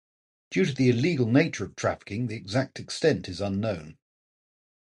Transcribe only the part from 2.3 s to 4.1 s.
exact extent is unknown.